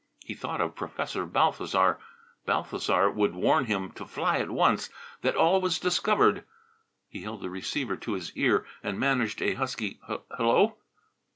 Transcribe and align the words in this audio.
He 0.25 0.33
thought 0.33 0.61
of 0.61 0.73
Professor 0.73 1.27
Balthasar. 1.27 1.99
Balthasar 2.47 3.11
would 3.11 3.35
warn 3.35 3.65
him 3.65 3.91
to 3.91 4.03
fly 4.07 4.39
at 4.39 4.49
once; 4.49 4.89
that 5.21 5.35
all 5.35 5.61
was 5.61 5.77
discovered. 5.77 6.43
He 7.07 7.21
held 7.21 7.41
the 7.43 7.51
receiver 7.51 7.95
to 7.95 8.13
his 8.13 8.35
ear 8.35 8.65
and 8.81 8.97
managed 8.99 9.43
a 9.43 9.53
husky 9.53 9.99
"Hello!" 10.37 10.77